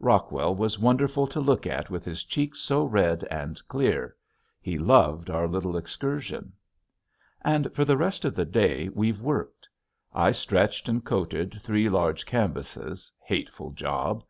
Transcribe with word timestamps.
Rockwell 0.00 0.56
was 0.56 0.76
wonderful 0.76 1.28
to 1.28 1.38
look 1.38 1.64
at 1.64 1.88
with 1.88 2.04
his 2.04 2.24
cheeks 2.24 2.58
so 2.58 2.82
red 2.82 3.22
and 3.30 3.62
clear. 3.68 4.16
He 4.60 4.76
loved 4.76 5.30
our 5.30 5.46
little 5.46 5.76
excursion. 5.76 6.52
And 7.42 7.72
for 7.72 7.84
the 7.84 7.96
rest 7.96 8.24
of 8.24 8.34
the 8.34 8.44
day 8.44 8.88
we've 8.88 9.20
worked. 9.20 9.68
I 10.12 10.32
stretched 10.32 10.88
and 10.88 11.04
coated 11.04 11.62
three 11.62 11.88
large 11.88 12.26
canvases, 12.26 13.12
hateful 13.22 13.70
job! 13.70 14.24